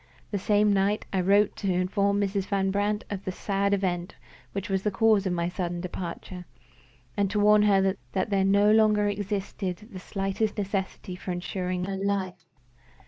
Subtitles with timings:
[0.31, 2.45] The same night I wrote to inform Mrs.
[2.47, 4.15] Van Brandt of the sad event
[4.51, 6.45] which was the cause of my sudden departure,
[7.15, 11.97] and to warn her that there no longer existed the slightest necessity for insuring her
[11.97, 12.47] life.